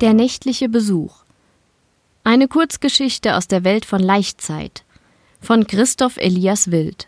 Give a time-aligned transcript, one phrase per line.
[0.00, 1.22] Der nächtliche Besuch.
[2.24, 4.84] Eine Kurzgeschichte aus der Welt von Leichtzeit
[5.40, 7.06] von Christoph Elias Wild.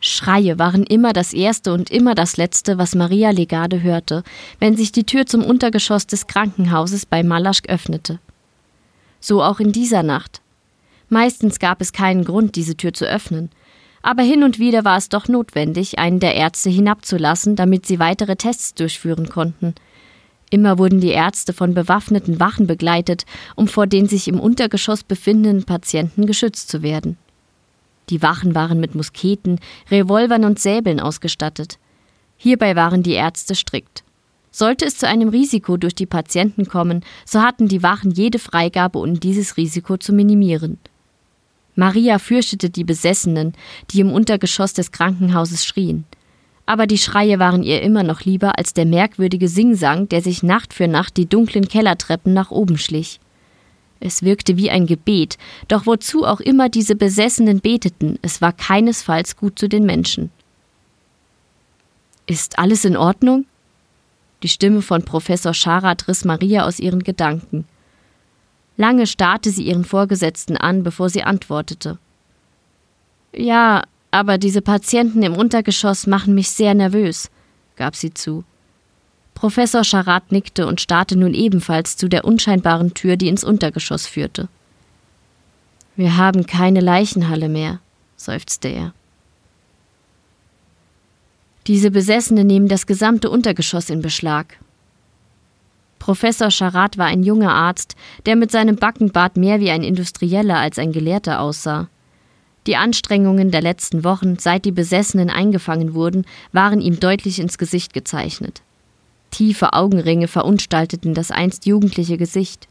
[0.00, 4.24] Schreie waren immer das erste und immer das letzte, was Maria Legade hörte,
[4.58, 8.18] wenn sich die Tür zum Untergeschoss des Krankenhauses bei Malaschk öffnete.
[9.20, 10.42] So auch in dieser Nacht.
[11.08, 13.50] Meistens gab es keinen Grund, diese Tür zu öffnen,
[14.02, 18.36] aber hin und wieder war es doch notwendig, einen der Ärzte hinabzulassen, damit sie weitere
[18.36, 19.74] Tests durchführen konnten.
[20.50, 25.64] Immer wurden die Ärzte von bewaffneten Wachen begleitet, um vor den sich im Untergeschoss befindenden
[25.64, 27.18] Patienten geschützt zu werden.
[28.08, 31.78] Die Wachen waren mit Musketen, Revolvern und Säbeln ausgestattet.
[32.36, 34.04] Hierbei waren die Ärzte strikt.
[34.50, 38.98] Sollte es zu einem Risiko durch die Patienten kommen, so hatten die Wachen jede Freigabe,
[38.98, 40.78] um dieses Risiko zu minimieren.
[41.74, 43.52] Maria fürchtete die Besessenen,
[43.90, 46.06] die im Untergeschoss des Krankenhauses schrien.
[46.68, 50.74] Aber die Schreie waren ihr immer noch lieber als der merkwürdige Singsang, der sich Nacht
[50.74, 53.20] für Nacht die dunklen Kellertreppen nach oben schlich.
[54.00, 59.38] Es wirkte wie ein Gebet, doch wozu auch immer diese Besessenen beteten, es war keinesfalls
[59.38, 60.30] gut zu den Menschen.
[62.26, 63.46] Ist alles in Ordnung?
[64.42, 67.66] Die Stimme von Professor Scharat riss Maria aus ihren Gedanken.
[68.76, 71.96] Lange starrte sie ihren Vorgesetzten an, bevor sie antwortete.
[73.34, 77.30] Ja, aber diese Patienten im Untergeschoss machen mich sehr nervös,
[77.76, 78.44] gab sie zu.
[79.34, 84.48] Professor Charat nickte und starrte nun ebenfalls zu der unscheinbaren Tür, die ins Untergeschoss führte.
[85.94, 87.80] Wir haben keine Leichenhalle mehr,
[88.16, 88.94] seufzte er.
[91.66, 94.56] Diese Besessene nehmen das gesamte Untergeschoss in Beschlag.
[95.98, 97.94] Professor Charat war ein junger Arzt,
[98.24, 101.88] der mit seinem Backenbart mehr wie ein Industrieller als ein Gelehrter aussah.
[102.66, 107.92] Die Anstrengungen der letzten Wochen, seit die Besessenen eingefangen wurden, waren ihm deutlich ins Gesicht
[107.92, 108.62] gezeichnet.
[109.30, 112.68] Tiefe Augenringe verunstalteten das einst jugendliche Gesicht.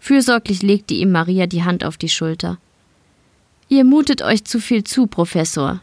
[0.00, 2.58] Fürsorglich legte ihm Maria die Hand auf die Schulter.
[3.68, 5.80] Ihr mutet euch zu viel zu, Professor,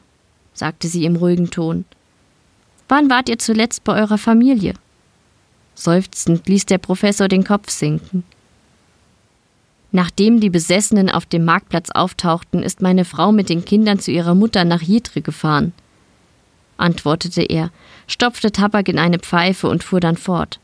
[0.53, 1.85] sagte sie im ruhigen Ton.
[2.87, 4.73] Wann wart ihr zuletzt bei eurer Familie?
[5.75, 8.23] Seufzend ließ der Professor den Kopf sinken.
[9.91, 14.35] Nachdem die Besessenen auf dem Marktplatz auftauchten, ist meine Frau mit den Kindern zu ihrer
[14.35, 15.73] Mutter nach Jitre gefahren,
[16.77, 17.71] antwortete er,
[18.07, 20.59] stopfte Tabak in eine Pfeife und fuhr dann fort.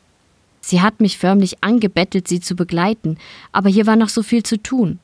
[0.61, 3.17] Sie hat mich förmlich angebettelt, sie zu begleiten,
[3.51, 4.99] aber hier war noch so viel zu tun.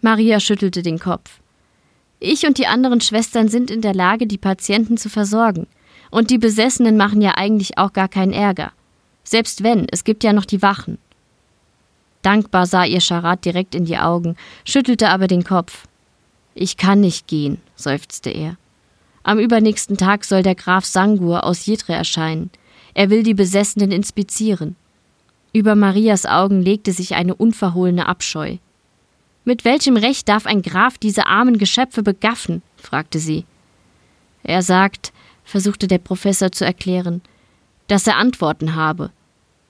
[0.00, 1.40] Maria schüttelte den Kopf.
[2.20, 5.66] Ich und die anderen Schwestern sind in der Lage, die Patienten zu versorgen,
[6.10, 8.72] und die Besessenen machen ja eigentlich auch gar keinen Ärger.
[9.24, 10.98] Selbst wenn, es gibt ja noch die Wachen.
[12.22, 15.86] Dankbar sah ihr Charat direkt in die Augen, schüttelte aber den Kopf.
[16.54, 18.56] Ich kann nicht gehen, seufzte er.
[19.22, 22.50] Am übernächsten Tag soll der Graf Sangur aus Jitre erscheinen.
[22.94, 24.76] Er will die Besessenen inspizieren.
[25.52, 28.56] Über Marias Augen legte sich eine unverhohlene Abscheu.
[29.44, 32.62] Mit welchem Recht darf ein Graf diese armen Geschöpfe begaffen?
[32.76, 33.44] fragte sie.
[34.42, 35.12] Er sagt,
[35.44, 37.20] versuchte der Professor zu erklären,
[37.88, 39.10] dass er Antworten habe.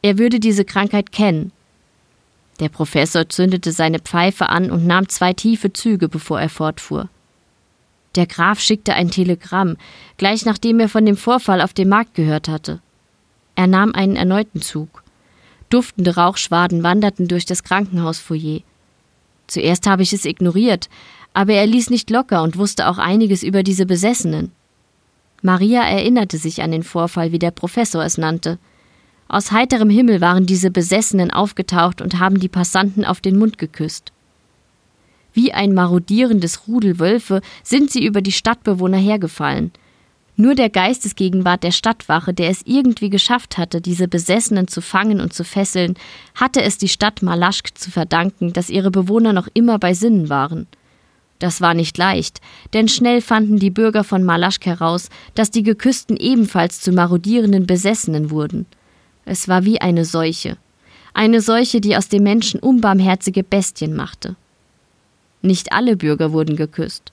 [0.03, 1.53] Er würde diese Krankheit kennen.
[2.60, 7.09] Der Professor zündete seine Pfeife an und nahm zwei tiefe Züge, bevor er fortfuhr.
[8.16, 9.76] Der Graf schickte ein Telegramm,
[10.19, 12.81] gleich nachdem er von dem Vorfall auf dem Markt gehört hatte.
[13.54, 15.03] Er nahm einen erneuten Zug.
[15.70, 18.60] Duftende Rauchschwaden wanderten durch das Krankenhausfoyer.
[19.47, 20.88] Zuerst habe ich es ignoriert,
[21.32, 24.53] aber er ließ nicht locker und wusste auch einiges über diese Besessenen.
[25.43, 28.59] Maria erinnerte sich an den Vorfall, wie der Professor es nannte.
[29.33, 34.11] Aus heiterem Himmel waren diese Besessenen aufgetaucht und haben die Passanten auf den Mund geküsst.
[35.33, 39.71] Wie ein marodierendes Rudel Wölfe sind sie über die Stadtbewohner hergefallen.
[40.35, 45.33] Nur der Geistesgegenwart der Stadtwache, der es irgendwie geschafft hatte, diese Besessenen zu fangen und
[45.33, 45.95] zu fesseln,
[46.35, 50.67] hatte es die Stadt Malaschk zu verdanken, dass ihre Bewohner noch immer bei Sinnen waren.
[51.38, 52.41] Das war nicht leicht,
[52.73, 58.31] denn schnell fanden die Bürger von Malaschk heraus, dass die Geküssten ebenfalls zu marodierenden Besessenen
[58.31, 58.67] wurden.
[59.31, 60.56] Es war wie eine Seuche.
[61.15, 64.35] Eine Seuche, die aus den Menschen unbarmherzige Bestien machte.
[65.41, 67.12] Nicht alle Bürger wurden geküsst.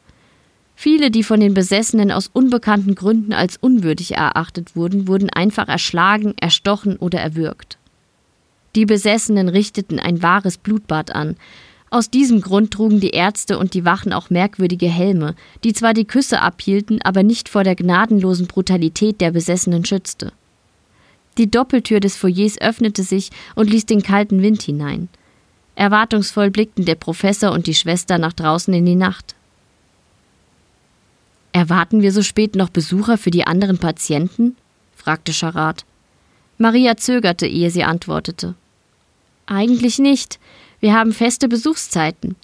[0.73, 6.33] Viele, die von den Besessenen aus unbekannten Gründen als unwürdig erachtet wurden, wurden einfach erschlagen,
[6.41, 7.77] erstochen oder erwürgt.
[8.75, 11.35] Die Besessenen richteten ein wahres Blutbad an,
[11.91, 16.05] aus diesem Grund trugen die Ärzte und die Wachen auch merkwürdige Helme, die zwar die
[16.05, 20.31] Küsse abhielten, aber nicht vor der gnadenlosen Brutalität der Besessenen schützte.
[21.37, 25.09] Die Doppeltür des Foyers öffnete sich und ließ den kalten Wind hinein.
[25.75, 29.35] Erwartungsvoll blickten der Professor und die Schwester nach draußen in die Nacht.
[31.51, 34.55] Erwarten wir so spät noch Besucher für die anderen Patienten?
[34.95, 35.85] fragte Charat.
[36.57, 38.55] Maria zögerte, ehe sie antwortete.
[39.45, 40.39] Eigentlich nicht.
[40.79, 42.35] Wir haben feste Besuchszeiten.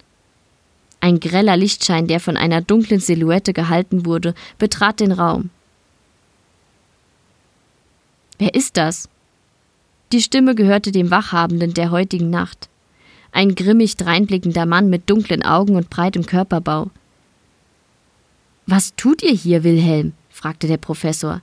[1.00, 5.50] Ein greller Lichtschein, der von einer dunklen Silhouette gehalten wurde, betrat den Raum.
[8.38, 9.08] Wer ist das?
[10.12, 12.68] Die Stimme gehörte dem Wachhabenden der heutigen Nacht.
[13.32, 16.90] Ein grimmig dreinblickender Mann mit dunklen Augen und breitem Körperbau.
[18.66, 20.12] Was tut ihr hier, Wilhelm?
[20.30, 21.42] fragte der Professor.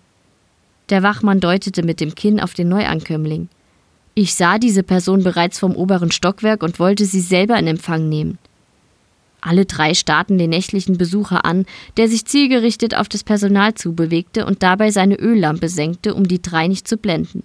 [0.89, 3.49] Der Wachmann deutete mit dem Kinn auf den Neuankömmling.
[4.13, 8.37] Ich sah diese Person bereits vom oberen Stockwerk und wollte sie selber in Empfang nehmen.
[9.41, 11.65] Alle drei starrten den nächtlichen Besucher an,
[11.97, 16.67] der sich zielgerichtet auf das Personal zubewegte und dabei seine Öllampe senkte, um die drei
[16.67, 17.43] nicht zu blenden.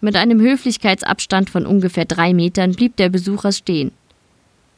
[0.00, 3.92] Mit einem Höflichkeitsabstand von ungefähr drei Metern blieb der Besucher stehen.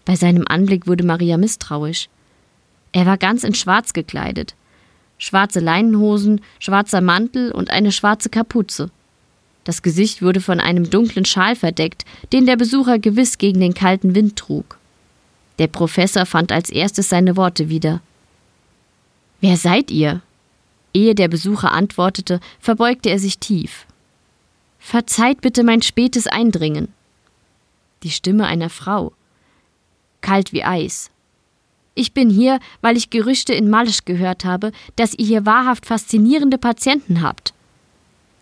[0.05, 2.09] Bei seinem Anblick wurde Maria misstrauisch.
[2.93, 4.55] Er war ganz in Schwarz gekleidet
[5.19, 8.91] schwarze Leinenhosen, schwarzer Mantel und eine schwarze Kapuze.
[9.65, 14.15] Das Gesicht wurde von einem dunklen Schal verdeckt, den der Besucher gewiss gegen den kalten
[14.15, 14.79] Wind trug.
[15.59, 18.01] Der Professor fand als erstes seine Worte wieder.
[19.41, 20.21] Wer seid ihr?
[20.93, 23.87] Ehe der Besucher antwortete, verbeugte er sich tief.
[24.79, 26.89] Verzeiht bitte mein spätes Eindringen.
[28.03, 29.13] Die Stimme einer Frau.
[30.21, 31.11] Kalt wie Eis.
[31.95, 36.59] Ich bin hier, weil ich Gerüchte in Malisch gehört habe, dass ihr hier wahrhaft faszinierende
[36.59, 37.55] Patienten habt.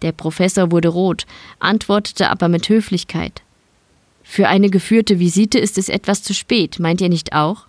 [0.00, 1.26] Der Professor wurde rot,
[1.58, 3.42] antwortete aber mit Höflichkeit.
[4.22, 7.66] Für eine geführte Visite ist es etwas zu spät, meint ihr nicht auch?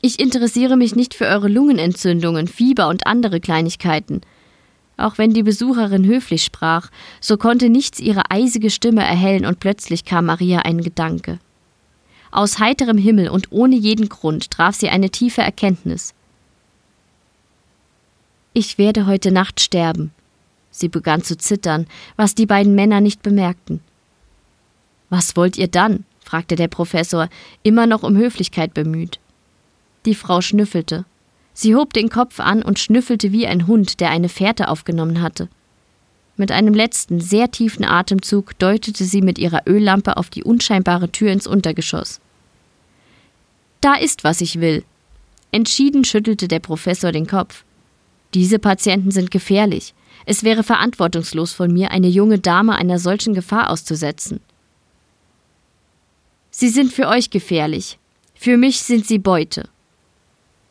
[0.00, 4.20] Ich interessiere mich nicht für eure Lungenentzündungen, Fieber und andere Kleinigkeiten.
[4.96, 10.04] Auch wenn die Besucherin höflich sprach, so konnte nichts ihre eisige Stimme erhellen und plötzlich
[10.04, 11.38] kam Maria ein Gedanke.
[12.30, 16.14] Aus heiterem Himmel und ohne jeden Grund traf sie eine tiefe Erkenntnis.
[18.52, 20.12] Ich werde heute Nacht sterben.
[20.70, 21.86] Sie begann zu zittern,
[22.16, 23.80] was die beiden Männer nicht bemerkten.
[25.10, 26.04] Was wollt ihr dann?
[26.20, 27.28] fragte der Professor,
[27.62, 29.20] immer noch um Höflichkeit bemüht.
[30.06, 31.04] Die Frau schnüffelte.
[31.52, 35.48] Sie hob den Kopf an und schnüffelte wie ein Hund, der eine Fährte aufgenommen hatte.
[36.36, 41.30] Mit einem letzten, sehr tiefen Atemzug deutete sie mit ihrer Öllampe auf die unscheinbare Tür
[41.30, 42.20] ins Untergeschoss.
[43.80, 44.82] Da ist, was ich will.
[45.52, 47.64] Entschieden schüttelte der Professor den Kopf.
[48.34, 49.94] Diese Patienten sind gefährlich.
[50.26, 54.40] Es wäre verantwortungslos von mir, eine junge Dame einer solchen Gefahr auszusetzen.
[56.56, 57.98] Sie sind für euch gefährlich.
[58.36, 59.68] Für mich sind sie Beute.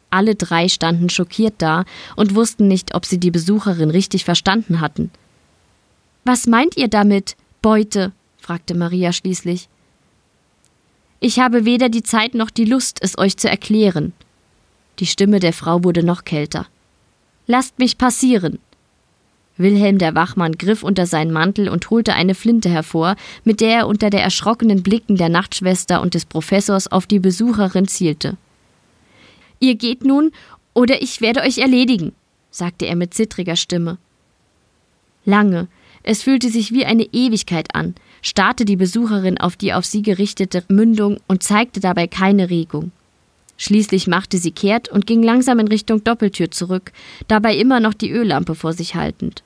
[0.10, 1.84] Alle drei standen schockiert da
[2.16, 5.12] und wussten nicht, ob sie die Besucherin richtig verstanden hatten.
[6.24, 8.14] Was meint ihr damit, Beute?
[8.38, 9.68] fragte Maria schließlich.
[11.20, 14.14] Ich habe weder die Zeit noch die Lust, es euch zu erklären.
[15.00, 16.66] Die Stimme der Frau wurde noch kälter.
[17.46, 18.60] Lasst mich passieren.
[19.58, 23.88] Wilhelm der Wachmann griff unter seinen Mantel und holte eine Flinte hervor, mit der er
[23.88, 28.38] unter der erschrockenen Blicken der Nachtschwester und des Professors auf die Besucherin zielte.
[29.60, 30.32] Ihr geht nun,
[30.74, 32.14] oder ich werde euch erledigen,
[32.50, 33.98] sagte er mit zittriger Stimme.
[35.26, 35.68] Lange,
[36.02, 40.64] es fühlte sich wie eine Ewigkeit an, starrte die Besucherin auf die auf sie gerichtete
[40.68, 42.92] Mündung und zeigte dabei keine Regung.
[43.58, 46.92] Schließlich machte sie kehrt und ging langsam in Richtung Doppeltür zurück,
[47.28, 49.44] dabei immer noch die Öllampe vor sich haltend.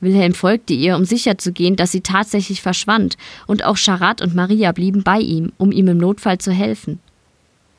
[0.00, 5.02] Wilhelm folgte ihr, um sicherzugehen, dass sie tatsächlich verschwand, und auch Charat und Maria blieben
[5.04, 6.98] bei ihm, um ihm im Notfall zu helfen.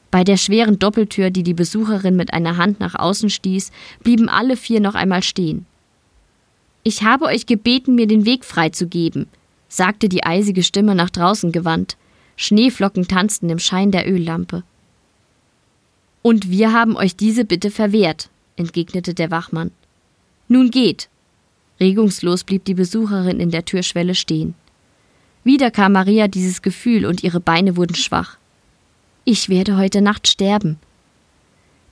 [0.10, 3.72] Bei der schweren Doppeltür, die die Besucherin mit einer Hand nach außen stieß,
[4.03, 5.65] blieben alle vier noch einmal stehen.
[6.83, 9.27] Ich habe euch gebeten, mir den Weg freizugeben,
[9.67, 11.98] sagte die eisige Stimme nach draußen gewandt.
[12.36, 14.63] Schneeflocken tanzten im Schein der Öllampe.
[16.24, 19.70] Und wir haben euch diese Bitte verwehrt, entgegnete der Wachmann.
[20.48, 21.10] Nun geht.
[21.80, 24.56] Regungslos blieb die Besucherin in der Türschwelle stehen.
[25.44, 28.38] Wieder kam Maria dieses Gefühl und ihre Beine wurden schwach.
[29.25, 30.80] Ich werde heute Nacht sterben,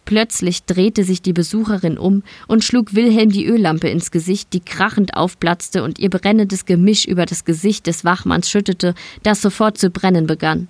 [0.06, 5.16] Plötzlich drehte sich die Besucherin um und schlug Wilhelm die Öllampe ins Gesicht, die krachend
[5.16, 10.28] aufplatzte und ihr brennendes Gemisch über das Gesicht des Wachmanns schüttete, das sofort zu brennen
[10.28, 10.68] begann.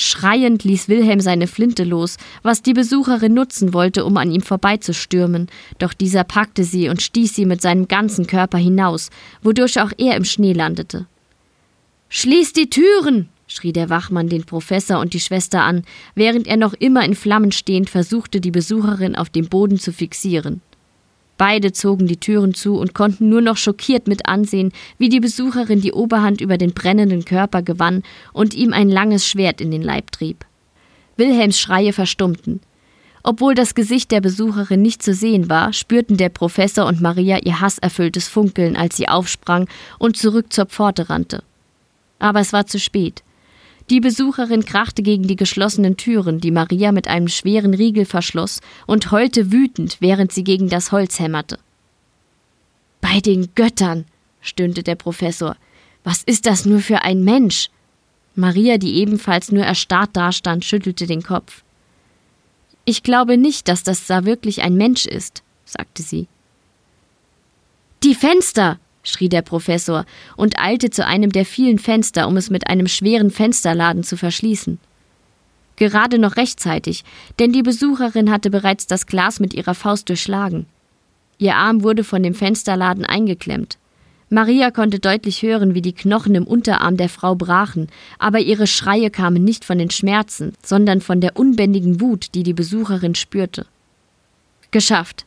[0.00, 5.48] Schreiend ließ Wilhelm seine Flinte los, was die Besucherin nutzen wollte, um an ihm vorbeizustürmen,
[5.80, 9.10] doch dieser packte sie und stieß sie mit seinem ganzen Körper hinaus,
[9.42, 11.06] wodurch auch er im Schnee landete.
[12.10, 13.28] Schließ die Türen!
[13.48, 15.82] schrie der Wachmann den Professor und die Schwester an,
[16.14, 20.62] während er noch immer in Flammen stehend versuchte, die Besucherin auf dem Boden zu fixieren.
[21.38, 25.80] Beide zogen die Türen zu und konnten nur noch schockiert mit ansehen, wie die Besucherin
[25.80, 28.02] die Oberhand über den brennenden Körper gewann
[28.32, 30.44] und ihm ein langes Schwert in den Leib trieb.
[31.16, 32.60] Wilhelms Schreie verstummten.
[33.22, 37.60] Obwohl das Gesicht der Besucherin nicht zu sehen war, spürten der Professor und Maria ihr
[37.60, 39.68] hasserfülltes Funkeln, als sie aufsprang
[39.98, 41.42] und zurück zur Pforte rannte.
[42.18, 43.22] Aber es war zu spät.
[43.90, 49.10] Die Besucherin krachte gegen die geschlossenen Türen, die Maria mit einem schweren Riegel verschloss, und
[49.10, 51.58] heulte wütend, während sie gegen das Holz hämmerte.
[53.00, 54.04] Bei den Göttern,
[54.42, 55.56] stöhnte der Professor,
[56.04, 57.70] was ist das nur für ein Mensch?
[58.34, 61.62] Maria, die ebenfalls nur erstarrt dastand, schüttelte den Kopf.
[62.84, 66.28] Ich glaube nicht, dass das da wirklich ein Mensch ist, sagte sie.
[68.02, 68.78] Die Fenster!
[69.02, 70.04] Schrie der Professor
[70.36, 74.78] und eilte zu einem der vielen Fenster, um es mit einem schweren Fensterladen zu verschließen.
[75.76, 77.04] Gerade noch rechtzeitig,
[77.38, 80.66] denn die Besucherin hatte bereits das Glas mit ihrer Faust durchschlagen.
[81.38, 83.78] Ihr Arm wurde von dem Fensterladen eingeklemmt.
[84.30, 87.88] Maria konnte deutlich hören, wie die Knochen im Unterarm der Frau brachen,
[88.18, 92.52] aber ihre Schreie kamen nicht von den Schmerzen, sondern von der unbändigen Wut, die die
[92.52, 93.64] Besucherin spürte.
[94.70, 95.24] Geschafft.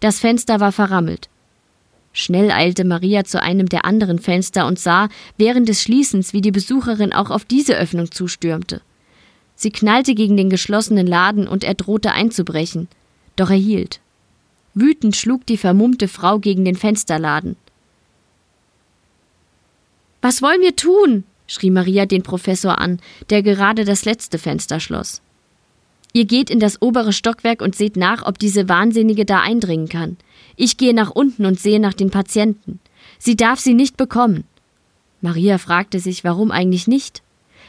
[0.00, 1.28] Das Fenster war verrammelt.
[2.12, 6.50] Schnell eilte Maria zu einem der anderen Fenster und sah während des Schließens, wie die
[6.50, 8.80] Besucherin auch auf diese Öffnung zustürmte.
[9.54, 12.88] Sie knallte gegen den geschlossenen Laden und er drohte einzubrechen.
[13.36, 14.00] Doch er hielt.
[14.74, 17.56] Wütend schlug die vermummte Frau gegen den Fensterladen.
[20.22, 21.24] Was wollen wir tun?
[21.46, 23.00] schrie Maria den Professor an,
[23.30, 25.20] der gerade das letzte Fenster schloss.
[26.12, 30.16] Ihr geht in das obere Stockwerk und seht nach, ob diese Wahnsinnige da eindringen kann.
[30.56, 32.80] Ich gehe nach unten und sehe nach den Patienten.
[33.18, 34.44] Sie darf sie nicht bekommen.
[35.20, 37.22] Maria fragte sich, warum eigentlich nicht?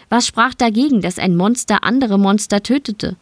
[0.09, 3.15] Was sprach dagegen, dass ein Monster andere Monster tötete?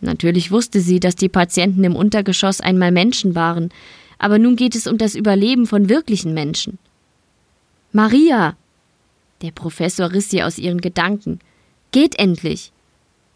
[0.00, 3.70] Natürlich wusste sie, dass die Patienten im Untergeschoss einmal Menschen waren,
[4.18, 6.78] aber nun geht es um das Überleben von wirklichen Menschen.
[7.92, 8.56] Maria!
[9.42, 11.38] Der Professor riss sie aus ihren Gedanken.
[11.92, 12.72] Geht endlich!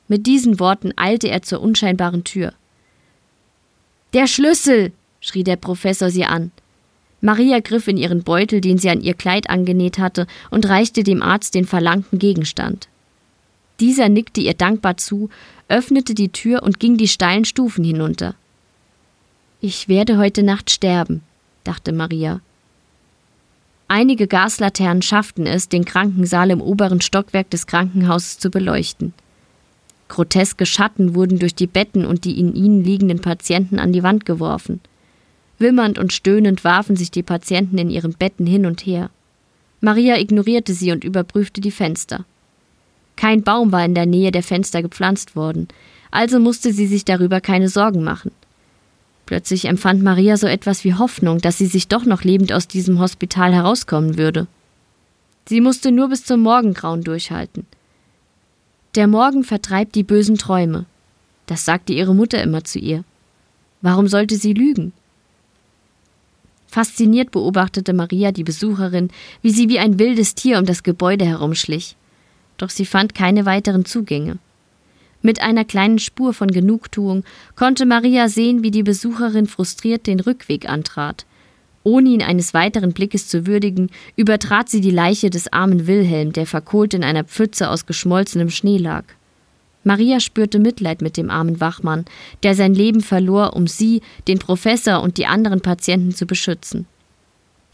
[0.09, 2.53] Mit diesen Worten eilte er zur unscheinbaren Tür.
[4.13, 4.93] Der Schlüssel!
[5.21, 6.51] schrie der Professor sie an.
[7.21, 11.23] Maria griff in ihren Beutel, den sie an ihr Kleid angenäht hatte, und reichte dem
[11.23, 12.89] Arzt den verlangten Gegenstand.
[13.79, 15.31] Dieser nickte ihr dankbar zu,
[15.69, 18.35] öffnete die Tür und ging die steilen Stufen hinunter.
[19.61, 21.23] Ich werde heute Nacht sterben,
[21.63, 22.41] dachte Maria.
[23.87, 29.15] Einige Gaslaternen schafften es, den Krankensaal im oberen Stockwerk des Krankenhauses zu beleuchten.
[30.13, 34.27] Groteske Schatten wurden durch die Betten und die in ihnen liegenden Patienten an die Wand
[34.27, 34.81] geworfen.
[35.59, 39.09] Wimmernd und stöhnend warfen sich die Patienten in ihren Betten hin und her.
[39.81, 42.27] Maria ignorierte sie und überprüfte die Fenster.
[43.17, 45.69] Kein Baum war in der Nähe der Fenster gepflanzt worden,
[46.11, 48.33] also musste sie sich darüber keine Sorgen machen.
[49.25, 52.99] Plötzlich empfand Maria so etwas wie Hoffnung, dass sie sich doch noch lebend aus diesem
[52.99, 54.47] Hospital herauskommen würde.
[55.47, 57.67] Sie musste nur bis zum Morgengrauen durchhalten.
[58.95, 60.87] Der Morgen vertreibt die bösen Träume.
[61.47, 63.05] Das sagte ihre Mutter immer zu ihr.
[63.81, 64.93] Warum sollte sie lügen?
[66.67, 69.11] Fasziniert beobachtete Maria die Besucherin,
[69.43, 71.97] wie sie wie ein wildes Tier um das Gebäude herumschlich
[72.63, 74.39] doch sie fand keine weiteren Zugänge.
[75.21, 77.25] Mit einer kleinen Spur von Genugtuung
[77.57, 81.27] konnte Maria sehen, wie die Besucherin frustriert den Rückweg antrat.
[81.85, 86.47] Ohne ihn eines weiteren Blickes zu würdigen, übertrat sie die Leiche des armen Wilhelm, der
[86.47, 89.05] verkohlt in einer Pfütze aus geschmolzenem Schnee lag.
[89.85, 92.05] Maria spürte Mitleid mit dem armen Wachmann,
[92.45, 96.87] der sein Leben verlor, um sie, den Professor und die anderen Patienten zu beschützen.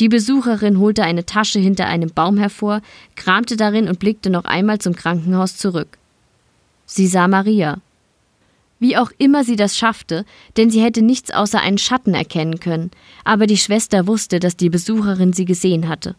[0.01, 2.81] Die Besucherin holte eine Tasche hinter einem Baum hervor,
[3.17, 5.99] kramte darin und blickte noch einmal zum Krankenhaus zurück.
[6.87, 7.79] Sie sah Maria.
[8.81, 10.25] Wie auch immer sie das schaffte,
[10.57, 12.91] denn sie hätte nichts außer einen Schatten erkennen können,
[13.25, 16.15] aber die Schwester wusste, dass die Besucherin sie gesehen hatte.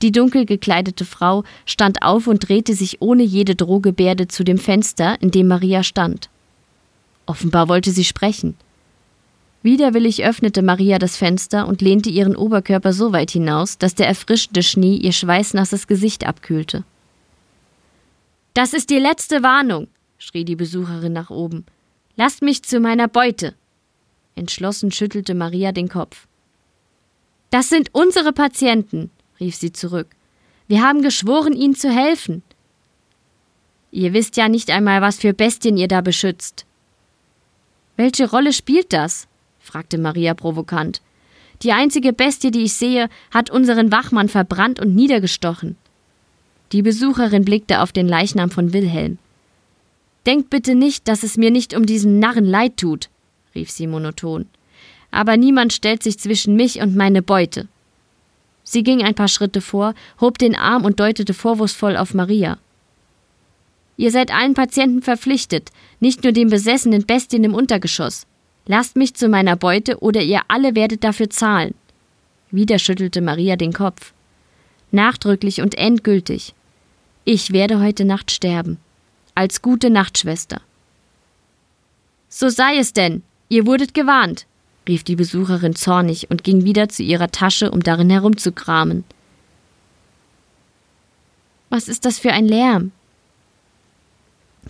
[0.00, 5.20] Die dunkel gekleidete Frau stand auf und drehte sich ohne jede Drohgebärde zu dem Fenster,
[5.20, 6.28] in dem Maria stand.
[7.26, 8.56] Offenbar wollte sie sprechen.
[9.62, 14.64] Widerwillig öffnete Maria das Fenster und lehnte ihren Oberkörper so weit hinaus, dass der erfrischende
[14.64, 16.82] Schnee ihr schweißnasses Gesicht abkühlte.
[18.54, 19.86] Das ist die letzte Warnung,
[20.18, 21.64] schrie die Besucherin nach oben.
[22.16, 23.54] Lasst mich zu meiner Beute.
[24.34, 26.26] Entschlossen schüttelte Maria den Kopf.
[27.50, 30.08] Das sind unsere Patienten, rief sie zurück.
[30.68, 32.42] Wir haben geschworen, ihnen zu helfen.
[33.90, 36.64] Ihr wisst ja nicht einmal, was für Bestien ihr da beschützt.
[37.96, 39.28] Welche Rolle spielt das?
[39.60, 41.02] fragte Maria provokant.
[41.62, 45.76] Die einzige Bestie, die ich sehe, hat unseren Wachmann verbrannt und niedergestochen.
[46.72, 49.18] Die Besucherin blickte auf den Leichnam von Wilhelm.
[50.26, 53.08] Denkt bitte nicht, dass es mir nicht um diesen Narren leid tut,
[53.54, 54.46] rief sie monoton.
[55.10, 57.68] Aber niemand stellt sich zwischen mich und meine Beute.
[58.64, 62.58] Sie ging ein paar Schritte vor, hob den Arm und deutete vorwurfsvoll auf Maria.
[63.96, 68.26] Ihr seid allen Patienten verpflichtet, nicht nur den besessenen Bestien im Untergeschoss.
[68.66, 71.74] Lasst mich zu meiner Beute oder ihr alle werdet dafür zahlen.
[72.50, 74.12] Wieder schüttelte Maria den Kopf.
[74.92, 76.54] Nachdrücklich und endgültig.
[77.24, 78.78] Ich werde heute Nacht sterben.
[79.34, 80.60] Als gute Nachtschwester.
[82.28, 83.22] So sei es denn.
[83.48, 84.46] Ihr wurdet gewarnt,
[84.88, 89.04] rief die Besucherin zornig und ging wieder zu ihrer Tasche, um darin herumzukramen.
[91.68, 92.92] Was ist das für ein Lärm?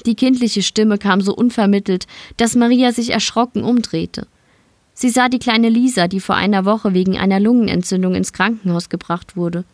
[0.07, 4.27] Die kindliche Stimme kam so unvermittelt, dass Maria sich erschrocken umdrehte.
[4.95, 9.37] Sie sah die kleine Lisa, die vor einer Woche wegen einer Lungenentzündung ins Krankenhaus gebracht
[9.37, 9.65] wurde.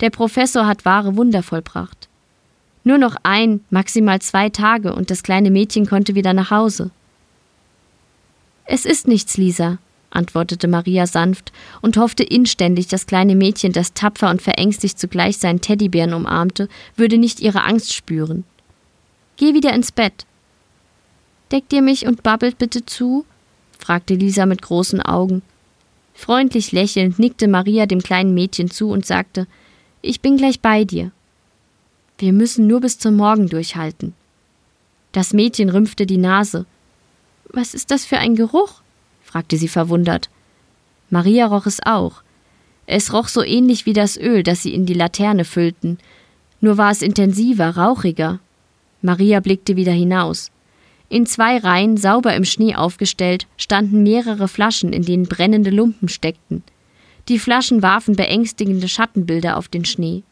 [0.00, 1.99] Der Professor hat wahre Wunder vollbracht.
[2.84, 6.90] Nur noch ein, maximal zwei Tage und das kleine Mädchen konnte wieder nach Hause.
[8.64, 9.78] Es ist nichts, Lisa,
[10.10, 15.60] antwortete Maria sanft und hoffte inständig, das kleine Mädchen, das tapfer und verängstigt zugleich seinen
[15.60, 18.44] Teddybären umarmte, würde nicht ihre Angst spüren.
[19.36, 20.26] Geh wieder ins Bett.
[21.50, 23.24] Deckt ihr mich und babbelt bitte zu?
[23.78, 25.42] fragte Lisa mit großen Augen.
[26.14, 29.46] Freundlich lächelnd nickte Maria dem kleinen Mädchen zu und sagte
[30.02, 31.12] Ich bin gleich bei dir.
[32.20, 34.12] Wir müssen nur bis zum Morgen durchhalten.
[35.12, 36.66] Das Mädchen rümpfte die Nase.
[37.48, 38.82] Was ist das für ein Geruch?
[39.22, 40.28] fragte sie verwundert.
[41.08, 42.22] Maria roch es auch.
[42.86, 45.96] Es roch so ähnlich wie das Öl, das sie in die Laterne füllten,
[46.60, 48.38] nur war es intensiver, rauchiger.
[49.00, 50.50] Maria blickte wieder hinaus.
[51.08, 56.64] In zwei Reihen, sauber im Schnee aufgestellt, standen mehrere Flaschen, in denen brennende Lumpen steckten.
[57.28, 60.22] Die Flaschen warfen beängstigende Schattenbilder auf den Schnee.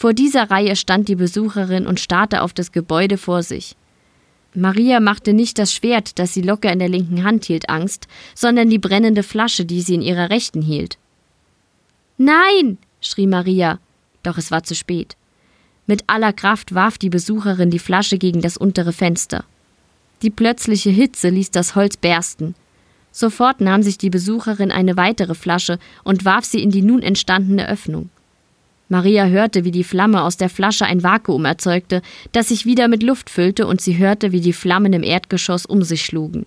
[0.00, 3.76] Vor dieser Reihe stand die Besucherin und starrte auf das Gebäude vor sich.
[4.54, 8.70] Maria machte nicht das Schwert, das sie locker in der linken Hand hielt, Angst, sondern
[8.70, 10.96] die brennende Flasche, die sie in ihrer rechten hielt.
[12.16, 12.78] Nein!
[13.02, 13.78] schrie Maria,
[14.22, 15.18] doch es war zu spät.
[15.86, 19.44] Mit aller Kraft warf die Besucherin die Flasche gegen das untere Fenster.
[20.22, 22.54] Die plötzliche Hitze ließ das Holz bersten.
[23.12, 27.68] Sofort nahm sich die Besucherin eine weitere Flasche und warf sie in die nun entstandene
[27.68, 28.08] Öffnung.
[28.90, 33.04] Maria hörte, wie die Flamme aus der Flasche ein Vakuum erzeugte, das sich wieder mit
[33.04, 36.44] Luft füllte, und sie hörte, wie die Flammen im Erdgeschoss um sich schlugen.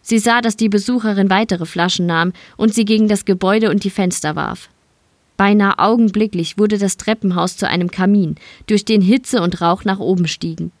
[0.00, 3.90] Sie sah, dass die Besucherin weitere Flaschen nahm und sie gegen das Gebäude und die
[3.90, 4.70] Fenster warf.
[5.36, 10.26] Beinahe augenblicklich wurde das Treppenhaus zu einem Kamin, durch den Hitze und Rauch nach oben
[10.26, 10.72] stiegen.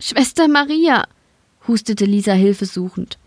[0.00, 1.06] Schwester Maria,
[1.68, 3.18] hustete Lisa hilfesuchend.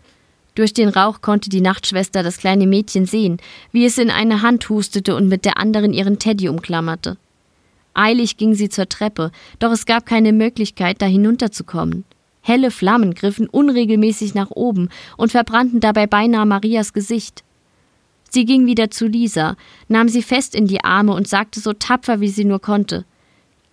[0.54, 3.38] Durch den Rauch konnte die Nachtschwester das kleine Mädchen sehen,
[3.72, 7.16] wie es in eine Hand hustete und mit der anderen ihren Teddy umklammerte.
[7.94, 12.04] Eilig ging sie zur Treppe, doch es gab keine Möglichkeit, da hinunterzukommen.
[12.42, 17.44] Helle Flammen griffen unregelmäßig nach oben und verbrannten dabei beinahe Marias Gesicht.
[18.30, 19.56] Sie ging wieder zu Lisa,
[19.88, 23.04] nahm sie fest in die Arme und sagte so tapfer, wie sie nur konnte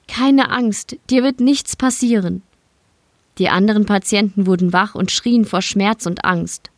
[0.07, 2.41] Keine Angst, dir wird nichts passieren.
[3.37, 6.71] Die anderen Patienten wurden wach und schrien vor Schmerz und Angst.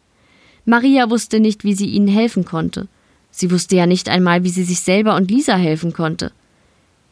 [0.65, 2.87] Maria wusste nicht, wie sie ihnen helfen konnte.
[3.31, 6.31] Sie wusste ja nicht einmal, wie sie sich selber und Lisa helfen konnte.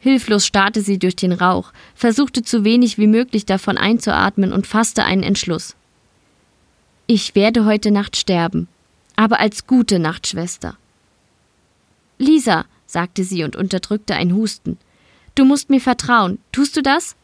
[0.00, 5.04] Hilflos starrte sie durch den Rauch, versuchte zu wenig wie möglich davon einzuatmen und fasste
[5.04, 5.74] einen Entschluss.
[7.06, 8.68] Ich werde heute Nacht sterben,
[9.16, 10.76] aber als gute Nachtschwester.
[12.18, 14.78] Lisa, sagte sie und unterdrückte ein Husten,
[15.34, 16.38] du musst mir vertrauen.
[16.52, 17.16] Tust du das?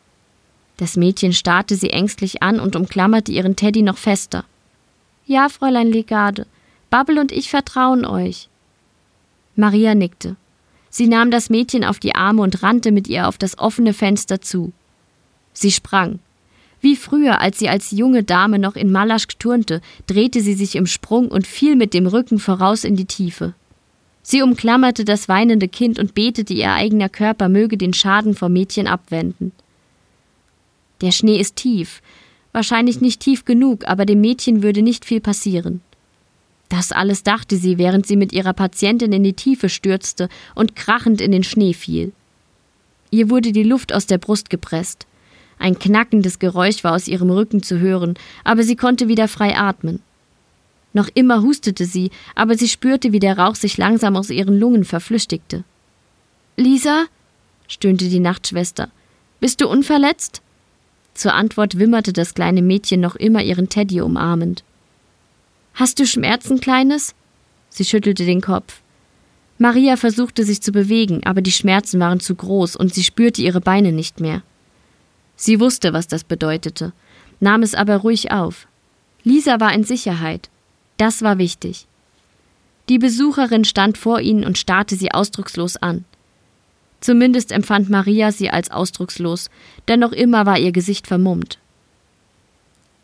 [0.77, 4.45] Das Mädchen starrte sie ängstlich an und umklammerte ihren Teddy noch fester.
[5.27, 6.47] Ja, Fräulein Legade,
[6.91, 8.49] Babbel und ich vertrauen euch.
[9.57, 10.37] Maria nickte.
[10.91, 14.41] Sie nahm das Mädchen auf die Arme und rannte mit ihr auf das offene Fenster
[14.41, 14.73] zu.
[15.53, 16.19] Sie sprang.
[16.81, 20.87] Wie früher, als sie als junge Dame noch in Malaschk turnte, drehte sie sich im
[20.87, 23.55] Sprung und fiel mit dem Rücken voraus in die Tiefe.
[24.23, 28.87] Sie umklammerte das weinende Kind und betete, ihr eigener Körper möge den Schaden vom Mädchen
[28.87, 29.53] abwenden.
[31.05, 32.01] Der Schnee ist tief,
[32.53, 35.83] wahrscheinlich nicht tief genug, aber dem Mädchen würde nicht viel passieren.
[36.71, 41.21] Das alles dachte sie, während sie mit ihrer Patientin in die Tiefe stürzte und krachend
[41.21, 42.14] in den Schnee fiel.
[43.11, 45.07] Ihr wurde die Luft aus der Brust gepresst.
[45.59, 50.01] Ein knackendes Geräusch war aus ihrem Rücken zu hören, aber sie konnte wieder frei atmen.
[50.95, 54.85] Noch immer hustete sie, aber sie spürte, wie der Rauch sich langsam aus ihren Lungen
[54.85, 55.64] verflüchtigte.
[56.57, 57.05] Lisa?
[57.69, 58.90] stöhnte die Nachtschwester.
[59.38, 60.40] Bist du unverletzt?
[61.14, 64.64] Zur Antwort wimmerte das kleine Mädchen noch immer ihren Teddy umarmend.
[65.74, 67.14] Hast du Schmerzen, Kleines?
[67.70, 68.81] Sie schüttelte den Kopf.
[69.59, 73.61] Maria versuchte sich zu bewegen, aber die Schmerzen waren zu groß und sie spürte ihre
[73.61, 74.42] Beine nicht mehr.
[75.37, 76.92] Sie wusste, was das bedeutete,
[77.40, 78.66] nahm es aber ruhig auf.
[79.22, 80.50] Lisa war in Sicherheit.
[80.96, 81.87] Das war wichtig.
[82.88, 86.05] Die Besucherin stand vor ihnen und starrte sie ausdruckslos an.
[87.05, 89.51] Zumindest empfand Maria sie als ausdruckslos,
[89.88, 91.59] denn noch immer war ihr Gesicht vermummt.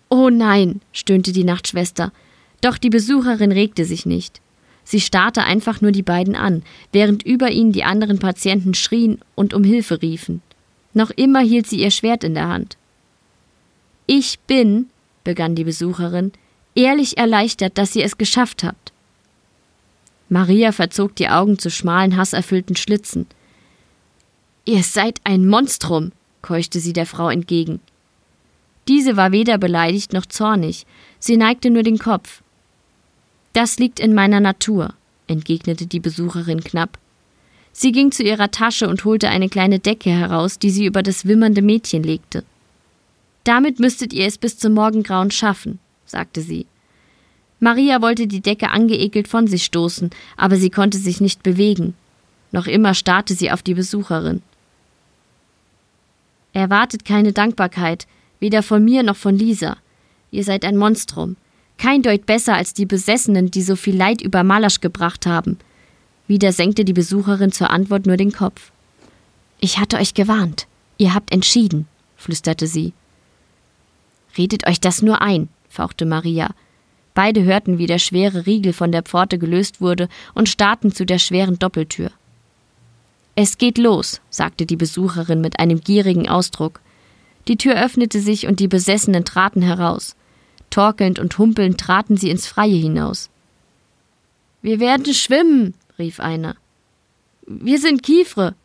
[0.09, 2.11] Oh nein, stöhnte die Nachtschwester,
[2.63, 4.41] doch die Besucherin regte sich nicht.
[4.85, 9.53] Sie starrte einfach nur die beiden an, während über ihnen die anderen Patienten schrien und
[9.53, 10.41] um Hilfe riefen.
[10.95, 12.79] Noch immer hielt sie ihr Schwert in der Hand.
[14.07, 14.87] Ich bin,
[15.25, 16.33] begann die Besucherin,
[16.75, 18.95] ehrlich erleichtert, dass ihr es geschafft habt.
[20.31, 23.27] Maria verzog die Augen zu schmalen, hasserfüllten Schlitzen.
[24.65, 27.81] Ihr seid ein Monstrum, keuchte sie der Frau entgegen.
[28.89, 30.87] Diese war weder beleidigt noch zornig,
[31.19, 32.43] sie neigte nur den Kopf.
[33.53, 34.95] Das liegt in meiner Natur,
[35.27, 36.99] entgegnete die Besucherin knapp.
[37.73, 41.25] Sie ging zu ihrer Tasche und holte eine kleine Decke heraus, die sie über das
[41.25, 42.45] wimmernde Mädchen legte.
[43.45, 46.67] Damit müsstet ihr es bis zum Morgengrauen schaffen, sagte sie.
[47.59, 51.95] Maria wollte die Decke angeekelt von sich stoßen, aber sie konnte sich nicht bewegen.
[52.53, 54.43] Noch immer starrte sie auf die Besucherin.
[56.53, 58.07] Erwartet keine Dankbarkeit,
[58.41, 59.77] weder von mir noch von Lisa.
[60.31, 61.37] Ihr seid ein Monstrum.
[61.79, 65.59] Kein Deut besser als die Besessenen, die so viel Leid über Malasch gebracht haben.
[66.27, 68.71] Wieder senkte die Besucherin zur Antwort nur den Kopf.
[69.61, 70.67] Ich hatte euch gewarnt.
[70.99, 71.87] Ihr habt entschieden,
[72.17, 72.93] flüsterte sie.
[74.37, 76.51] Redet euch das nur ein, fauchte Maria.
[77.15, 81.19] Beide hörten, wie der schwere Riegel von der Pforte gelöst wurde und starrten zu der
[81.19, 82.11] schweren Doppeltür.
[83.43, 86.83] Es geht los, sagte die Besucherin mit einem gierigen Ausdruck.
[87.49, 90.15] Die Tür öffnete sich und die Besessenen traten heraus.
[90.69, 93.31] Torkelnd und humpelnd traten sie ins Freie hinaus.
[94.61, 96.55] Wir werden schwimmen, rief einer.
[97.47, 98.57] Wir sind Kiefre,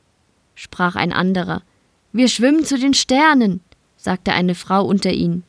[0.56, 1.62] sprach ein anderer.
[2.12, 3.62] Wir schwimmen zu den Sternen,
[3.96, 5.44] sagte eine Frau unter ihnen.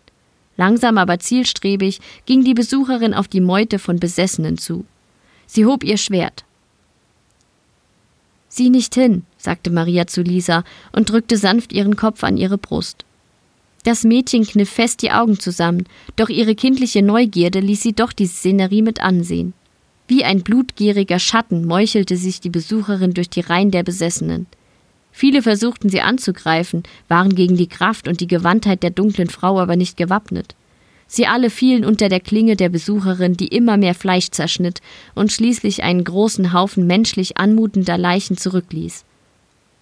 [0.57, 4.85] Langsam aber zielstrebig ging die Besucherin auf die Meute von Besessenen zu.
[5.49, 6.45] Sie hob ihr Schwert.
[8.57, 13.05] Sieh nicht hin, sagte Maria zu Lisa und drückte sanft ihren Kopf an ihre Brust.
[13.85, 15.85] Das Mädchen kniff fest die Augen zusammen,
[16.17, 19.53] doch ihre kindliche Neugierde ließ sie doch die Szenerie mit ansehen.
[20.09, 24.47] Wie ein blutgieriger Schatten meuchelte sich die Besucherin durch die Reihen der Besessenen.
[25.13, 29.77] Viele versuchten sie anzugreifen, waren gegen die Kraft und die Gewandtheit der dunklen Frau aber
[29.77, 30.55] nicht gewappnet.
[31.07, 34.81] Sie alle fielen unter der Klinge der Besucherin, die immer mehr Fleisch zerschnitt
[35.15, 39.05] und schließlich einen großen Haufen menschlich anmutender Leichen zurückließ.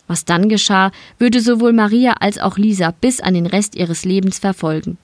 [0.07, 4.39] Was dann geschah, würde sowohl Maria als auch Lisa bis an den Rest ihres Lebens
[4.39, 4.99] verfolgen.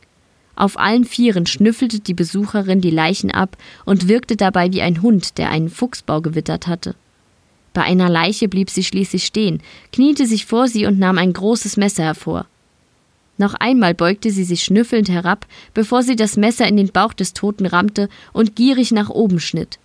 [0.57, 3.57] Auf allen Vieren schnüffelte die Besucherin die Leichen ab
[3.87, 6.95] und wirkte dabei wie ein Hund, der einen Fuchsbau gewittert hatte.
[7.73, 11.79] Bei einer Leiche blieb sie schließlich stehen, kniete sich vor sie und nahm ein großes
[11.79, 12.47] Messer hervor.
[13.40, 17.33] Noch einmal beugte sie sich schnüffelnd herab, bevor sie das Messer in den Bauch des
[17.33, 19.79] Toten rammte und gierig nach oben schnitt.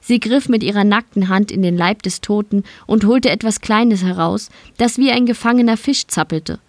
[0.00, 4.04] Sie griff mit ihrer nackten Hand in den Leib des Toten und holte etwas Kleines
[4.04, 6.60] heraus, das wie ein gefangener Fisch zappelte.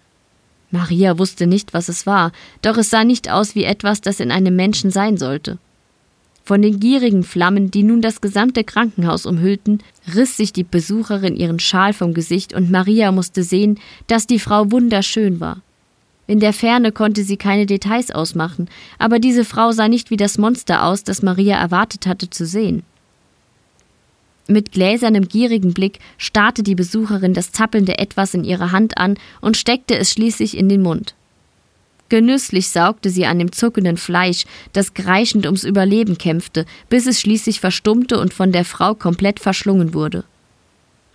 [0.72, 4.32] Maria wusste nicht, was es war, doch es sah nicht aus wie etwas, das in
[4.32, 5.58] einem Menschen sein sollte.
[6.42, 9.80] Von den gierigen Flammen, die nun das gesamte Krankenhaus umhüllten,
[10.12, 14.72] riss sich die Besucherin ihren Schal vom Gesicht und Maria musste sehen, dass die Frau
[14.72, 15.62] wunderschön war.
[16.26, 20.38] In der Ferne konnte sie keine Details ausmachen, aber diese Frau sah nicht wie das
[20.38, 22.82] Monster aus, das Maria erwartet hatte zu sehen.
[24.48, 29.56] Mit gläsernem, gierigen Blick starrte die Besucherin das zappelnde Etwas in ihrer Hand an und
[29.56, 31.14] steckte es schließlich in den Mund.
[32.08, 37.58] Genüsslich saugte sie an dem zuckenden Fleisch, das kreischend ums Überleben kämpfte, bis es schließlich
[37.58, 40.24] verstummte und von der Frau komplett verschlungen wurde.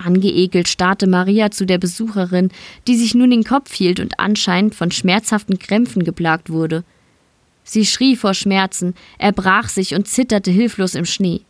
[0.06, 2.50] Angeekelt starrte Maria zu der Besucherin,
[2.88, 6.84] die sich nun den Kopf hielt und anscheinend von schmerzhaften Krämpfen geplagt wurde.
[7.64, 11.42] Sie schrie vor Schmerzen, erbrach sich und zitterte hilflos im Schnee.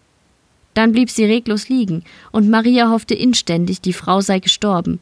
[0.73, 4.99] Dann blieb sie reglos liegen, und Maria hoffte inständig, die Frau sei gestorben.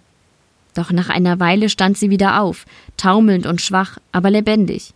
[0.73, 2.65] Doch nach einer Weile stand sie wieder auf,
[2.97, 4.93] taumelnd und schwach, aber lebendig.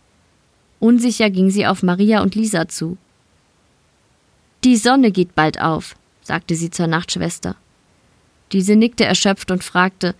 [0.80, 2.96] Unsicher ging sie auf Maria und Lisa zu.
[4.64, 7.56] Die Sonne geht bald auf, sagte sie zur Nachtschwester.
[8.52, 10.14] Diese nickte erschöpft und fragte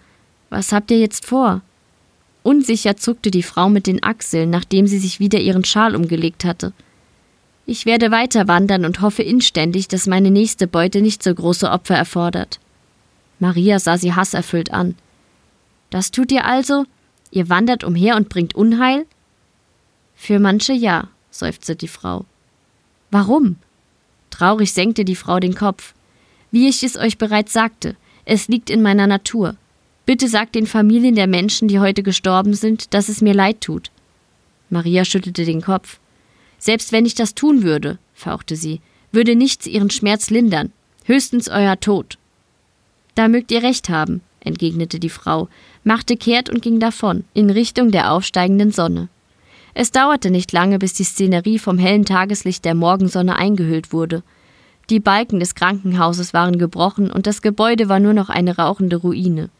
[0.51, 1.63] Was habt ihr jetzt vor?
[2.43, 6.73] Unsicher zuckte die Frau mit den Achseln, nachdem sie sich wieder ihren Schal umgelegt hatte.
[7.67, 11.97] Ich werde weiter wandern und hoffe inständig, dass meine nächste Beute nicht so große Opfer
[11.97, 12.61] erfordert.
[13.39, 14.95] Maria sah sie hasserfüllt an.
[15.89, 16.85] Das tut ihr also?
[17.31, 19.07] Ihr wandert umher und bringt Unheil?
[20.15, 22.27] Für manche ja, seufzte die Frau.
[23.11, 23.57] Warum?
[24.31, 25.95] Traurig senkte die Frau den Kopf.
[26.51, 29.57] Wie ich es euch bereits sagte, es liegt in meiner Natur.
[30.07, 33.91] Bitte sagt den Familien der Menschen, die heute gestorben sind, dass es mir leid tut.
[34.71, 35.99] Maria schüttelte den Kopf.
[36.59, 38.81] Selbst wenn ich das tun würde, fauchte sie,
[39.13, 40.73] würde nichts ihren Schmerz lindern,
[41.05, 42.19] höchstens euer Tod.
[43.15, 45.49] Da mögt ihr recht haben, entgegnete die Frau,
[45.85, 49.09] machte kehrt und ging davon, in Richtung der aufsteigenden Sonne.
[49.75, 54.23] Es dauerte nicht lange, bis die Szenerie vom hellen Tageslicht der Morgensonne eingehüllt wurde.
[54.91, 59.51] Die Balken des Krankenhauses waren gebrochen und das Gebäude war nur noch eine rauchende Ruine.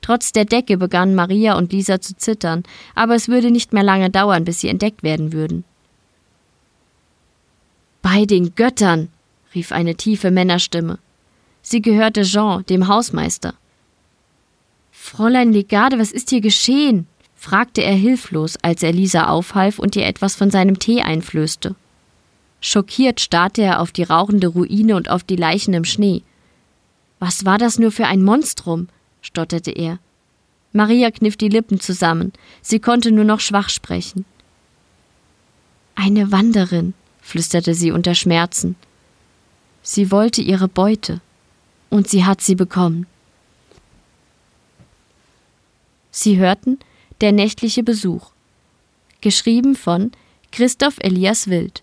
[0.00, 4.10] Trotz der Decke begannen Maria und Lisa zu zittern, aber es würde nicht mehr lange
[4.10, 5.64] dauern, bis sie entdeckt werden würden.
[8.02, 9.08] Bei den Göttern,
[9.54, 10.98] rief eine tiefe Männerstimme.
[11.62, 13.54] Sie gehörte Jean, dem Hausmeister.
[14.90, 17.06] Fräulein Legade, was ist hier geschehen?
[17.36, 21.74] fragte er hilflos, als er Lisa aufhalf und ihr etwas von seinem Tee einflößte.
[22.62, 26.22] Schockiert starrte er auf die rauchende Ruine und auf die Leichen im Schnee.
[27.18, 28.88] Was war das nur für ein Monstrum?
[29.20, 29.98] stotterte er.
[30.72, 34.24] Maria kniff die Lippen zusammen, sie konnte nur noch schwach sprechen.
[35.96, 38.76] Eine Wanderin, flüsterte sie unter Schmerzen.
[39.82, 41.20] Sie wollte ihre Beute,
[41.90, 43.06] und sie hat sie bekommen.
[46.12, 46.78] Sie hörten
[47.20, 48.30] Der nächtliche Besuch.
[49.20, 50.12] Geschrieben von
[50.52, 51.82] Christoph Elias Wild.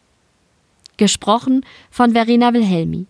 [1.00, 3.06] Gesprochen von Verena Wilhelmi.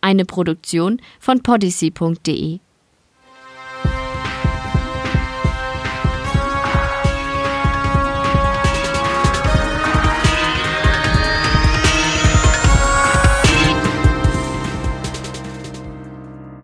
[0.00, 2.60] Eine Produktion von podyssey.de